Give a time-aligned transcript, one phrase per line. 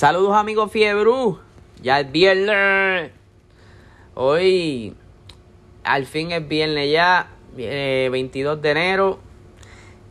[0.00, 1.40] Saludos amigos Fiebru,
[1.82, 3.12] ya es viernes.
[4.14, 4.96] Hoy
[5.84, 9.18] al fin es viernes ya, 22 eh, de enero.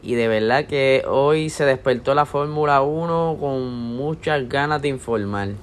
[0.04, 5.54] Y de verdad que hoy se despertó la Fórmula 1 con muchas ganas de informar.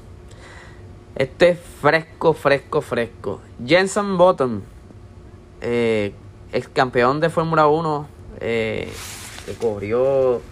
[1.15, 3.41] Este es fresco, fresco, fresco.
[3.65, 4.65] Jenson Button,
[5.61, 6.15] eh,
[6.53, 8.09] ex campeón de Fórmula 1,
[8.41, 8.93] eh,
[9.47, 10.43] que corrió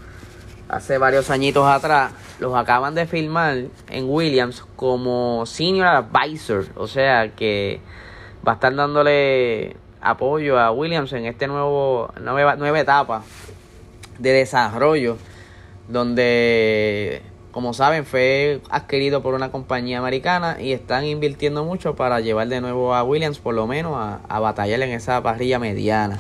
[0.68, 6.66] hace varios añitos atrás, los acaban de filmar en Williams como senior advisor.
[6.77, 7.80] O sea que
[8.47, 13.23] va a estar dándole apoyo a Williams en nuevo nueva, nueva etapa
[14.19, 15.16] de desarrollo
[15.89, 22.48] donde como saben fue adquirido por una compañía americana y están invirtiendo mucho para llevar
[22.48, 26.19] de nuevo a Williams por lo menos a, a batallar en esa parrilla mediana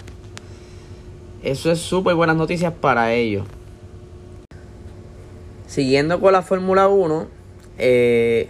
[1.42, 3.46] eso es súper buenas noticias para ellos
[5.74, 7.26] siguiendo con la Fórmula 1
[7.78, 8.48] eh,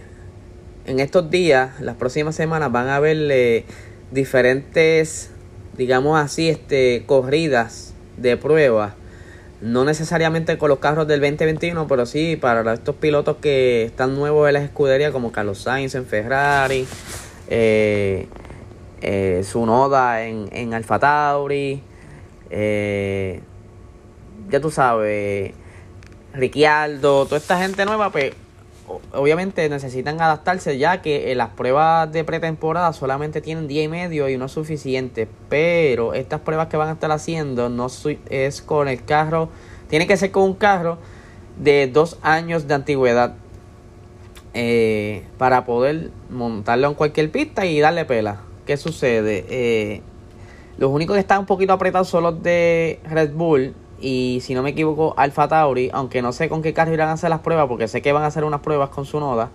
[0.85, 3.65] en estos días las próximas semanas van a haber
[4.11, 5.31] diferentes
[5.77, 8.93] digamos así este corridas de pruebas.
[9.61, 14.47] No necesariamente con los carros del 2021, pero sí para estos pilotos que están nuevos
[14.47, 16.85] en las escuderías, como Carlos Sainz en Ferrari,
[17.47, 18.27] eh,
[19.01, 19.43] eh,
[20.19, 21.81] en, en Alfa Tauri,
[22.49, 23.41] eh,
[24.49, 25.53] ya tú sabes,
[26.35, 28.33] Ricciardo, toda esta gente nueva, pues
[29.13, 34.37] obviamente necesitan adaptarse ya que las pruebas de pretemporada solamente tienen día y medio y
[34.37, 35.27] no es suficiente.
[35.49, 37.87] Pero estas pruebas que van a estar haciendo no
[38.29, 39.49] es con el carro,
[39.89, 40.97] tiene que ser con un carro
[41.57, 43.35] de dos años de antigüedad
[44.53, 48.41] eh, para poder montarlo en cualquier pista y darle pela.
[48.65, 49.45] ¿Qué sucede?
[49.49, 50.01] Eh,
[50.77, 54.63] los únicos que están un poquito apretados son los de Red Bull y si no
[54.63, 57.67] me equivoco Alfa Tauri, aunque no sé con qué carro irán a hacer las pruebas,
[57.67, 59.49] porque sé que van a hacer unas pruebas con su Noda,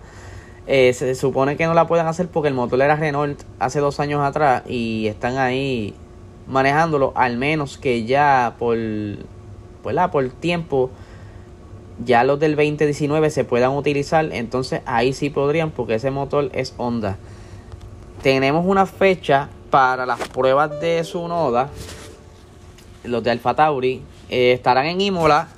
[0.67, 3.99] eh, se supone que no la pueden hacer porque el motor era Renault hace dos
[3.99, 5.95] años atrás y están ahí
[6.47, 8.77] manejándolo, al menos que ya por,
[9.81, 10.91] pues por tiempo
[12.03, 16.73] ya los del 2019 se puedan utilizar, entonces ahí sí podrían porque ese motor es
[16.77, 17.17] Honda.
[18.21, 21.69] Tenemos una fecha para las pruebas de su Noda,
[23.03, 24.01] los de Alfa Tauri,
[24.31, 25.49] eh, estarán en Imola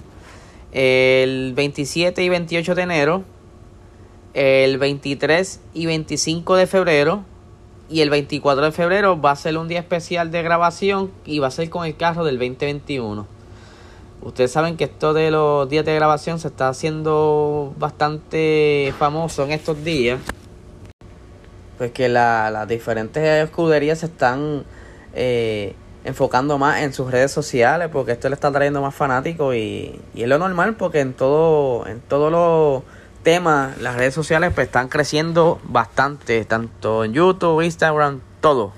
[0.74, 3.24] el 27 y 28 de enero,
[4.34, 7.24] el 23 y 25 de febrero
[7.90, 11.48] y el 24 de febrero va a ser un día especial de grabación y va
[11.48, 13.28] a ser con el carro del 2021.
[14.24, 19.52] Ustedes saben que esto de los días de grabación se está haciendo bastante famoso en
[19.52, 20.20] estos días.
[21.78, 24.64] Pues que las diferentes escuderías se están
[25.14, 30.00] eh, enfocando más en sus redes sociales porque esto le está trayendo más fanáticos y,
[30.14, 32.84] y es lo normal porque en todo en todos los
[33.24, 38.74] temas las redes sociales pues están creciendo bastante tanto en YouTube Instagram todo.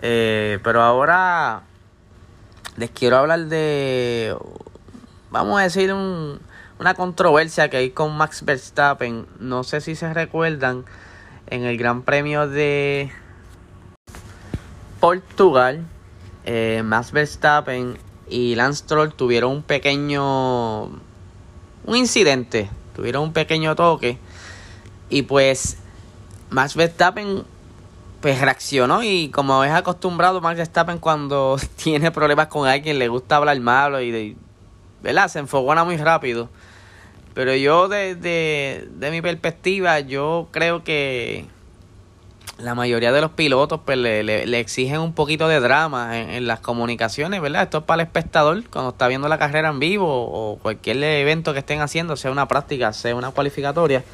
[0.00, 1.62] Eh, pero ahora
[2.76, 4.36] les quiero hablar de
[5.30, 6.40] vamos a decir un,
[6.80, 9.26] una controversia que hay con Max Verstappen.
[9.38, 10.84] No sé si se recuerdan
[11.46, 13.12] en el Gran Premio de
[14.98, 15.84] Portugal
[16.44, 17.98] eh, Max Verstappen
[18.28, 24.18] y Lance Troll tuvieron un pequeño un incidente, tuvieron un pequeño toque
[25.08, 25.78] y pues
[26.50, 27.44] Max Verstappen
[28.20, 33.36] pues reaccionó y como es acostumbrado Max Verstappen cuando tiene problemas con alguien le gusta
[33.36, 34.36] hablar malo y de,
[35.02, 35.28] ¿verdad?
[35.28, 36.48] se enfogona muy rápido.
[37.34, 41.46] Pero yo de, de mi perspectiva yo creo que
[42.58, 47.40] la mayoría de los pilotos pues, le, exigen un poquito de drama en, las comunicaciones,
[47.40, 47.64] ¿verdad?
[47.64, 51.52] Esto es para el espectador cuando está viendo la carrera en vivo o cualquier evento
[51.52, 54.04] que estén haciendo, sea una práctica, sea una cualificatoria.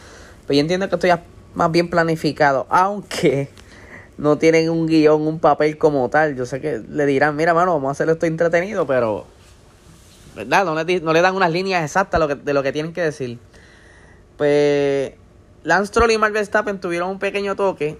[0.47, 1.23] Pues yo entiendo que esto ya
[1.55, 3.51] más bien planificado, aunque
[4.17, 6.37] no tienen un guion, un papel como tal.
[6.37, 9.27] Yo sé que le dirán, mira, mano, vamos a hacer esto entretenido, pero,
[10.35, 10.65] ¿verdad?
[10.65, 13.39] No le, no le dan unas líneas exactas de lo que tienen que decir.
[14.37, 15.13] Pues
[15.65, 17.99] Lance Troll y Mark Verstappen tuvieron un pequeño toque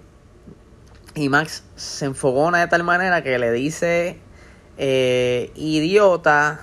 [1.15, 4.19] y Max se enfogona de tal manera que le dice
[4.77, 6.61] eh, idiota,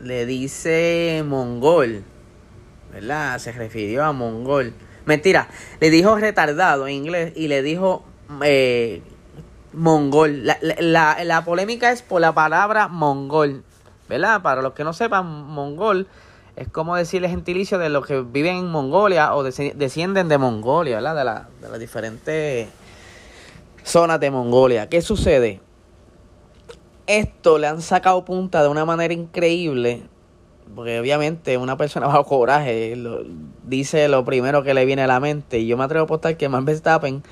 [0.00, 2.04] le dice mongol,
[2.92, 3.38] ¿verdad?
[3.38, 4.72] Se refirió a mongol.
[5.06, 5.48] Mentira,
[5.80, 8.04] le dijo retardado en inglés y le dijo
[8.42, 9.02] eh,
[9.72, 10.46] mongol.
[10.46, 13.62] La, la, la, polémica es por la palabra mongol,
[14.08, 14.40] ¿verdad?
[14.42, 16.08] Para los que no sepan, mongol
[16.56, 21.16] es como decirle gentilicio de los que viven en Mongolia o descienden de Mongolia, ¿verdad?
[21.16, 22.68] De, la, de las diferentes
[23.84, 24.88] zonas de Mongolia.
[24.88, 25.60] ¿Qué sucede?
[27.06, 30.08] Esto le han sacado punta de una manera increíble
[30.74, 32.96] porque obviamente una persona bajo coraje
[33.64, 35.58] dice lo primero que le viene a la mente.
[35.58, 37.22] Y yo me atrevo a apostar que Max Verstappen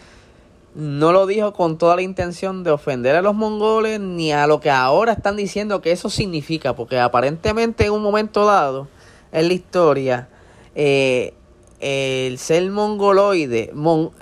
[0.74, 4.60] no lo dijo con toda la intención de ofender a los mongoles ni a lo
[4.60, 8.88] que ahora están diciendo que eso significa, porque aparentemente en un momento dado
[9.32, 10.28] en la historia
[10.74, 11.34] eh,
[11.82, 13.72] el ser mongoloide,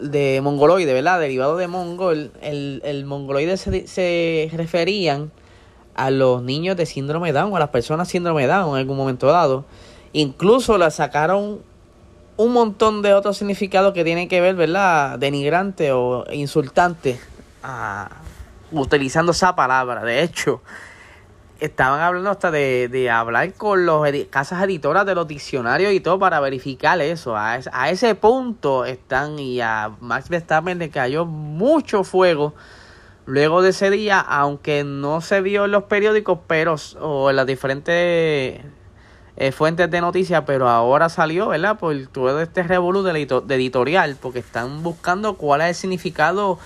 [0.01, 1.21] de mongoloide, ¿verdad?
[1.21, 5.31] Derivado de mongol, el, el mongoloide se, se referían
[5.95, 9.67] a los niños de síndrome Down, a las personas síndrome Down en algún momento dado.
[10.15, 11.61] Incluso la sacaron
[12.39, 15.19] un montón de otros significados que tienen que ver, ¿verdad?
[15.19, 17.21] Denigrante o insultante,
[18.73, 20.03] utilizando esa palabra.
[20.03, 20.63] De hecho,
[21.61, 26.19] estaban hablando hasta de, de hablar con las casas editoras de los diccionarios y todo
[26.19, 27.37] para verificar eso.
[27.37, 32.55] A, a, ese punto están y a Max Verstappen le cayó mucho fuego
[33.27, 37.47] luego de ese día, aunque no se vio en los periódicos pero o en las
[37.47, 38.61] diferentes
[39.37, 41.79] eh, fuentes de noticias, pero ahora salió, ¿verdad?
[41.79, 46.59] Por todo este revolú de, editorial, porque están buscando cuál es el significado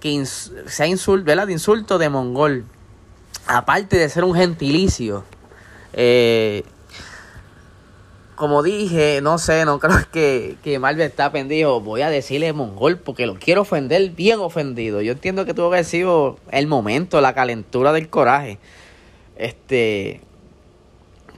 [0.00, 1.46] que sea insult, ¿verdad?
[1.46, 2.64] de insulto de mongol.
[3.46, 5.24] Aparte de ser un gentilicio.
[5.92, 6.64] Eh,
[8.36, 11.80] como dije, no sé, no creo que, que Marvel está pendido.
[11.80, 15.00] Voy a decirle mongol porque lo quiero ofender bien ofendido.
[15.00, 18.58] Yo entiendo que tuvo que haber sido el momento, la calentura del coraje.
[19.36, 20.20] Este.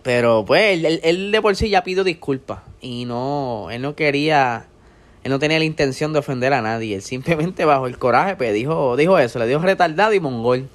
[0.02, 2.60] Pero pues él, de por sí ya pidió disculpas.
[2.80, 4.66] Y no, él no quería,
[5.22, 6.96] él no tenía la intención de ofender a nadie.
[6.96, 10.68] Él simplemente bajo el coraje pues dijo, dijo eso, le dijo retardado y mongol.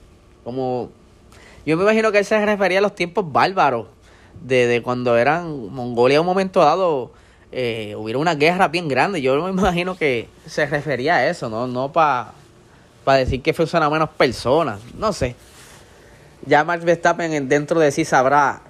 [0.43, 0.91] Como,
[1.65, 3.87] yo me imagino que él se refería a los tiempos bárbaros.
[4.41, 7.11] De, cuando eran Mongolia un momento dado
[7.51, 9.21] eh, hubiera una guerra bien grande.
[9.21, 12.33] Yo me imagino que se refería a eso, no, no para
[13.05, 14.79] pa decir que fueron menos personas.
[14.97, 15.35] No sé.
[16.45, 18.61] Ya Max Verstappen dentro de sí sabrá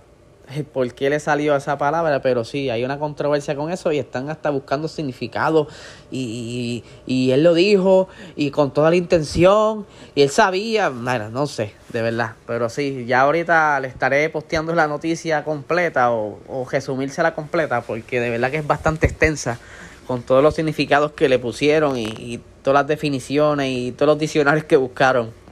[0.73, 4.29] por qué le salió esa palabra, pero sí, hay una controversia con eso y están
[4.29, 5.67] hasta buscando significado
[6.11, 9.85] y, y, él lo dijo y con toda la intención
[10.15, 14.87] y él sabía, no sé, de verdad, pero sí, ya ahorita le estaré posteando la
[14.87, 19.59] noticia completa o, o resumírsela completa porque de verdad que es bastante extensa
[20.05, 24.19] con todos los significados que le pusieron y, y todas las definiciones y todos los
[24.19, 25.42] diccionarios que buscaron.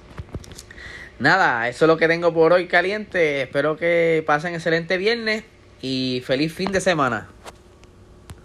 [1.22, 3.44] Nada, eso es lo que tengo por hoy caliente.
[3.44, 5.44] Espero que pasen excelente viernes
[5.80, 7.30] y feliz fin de semana.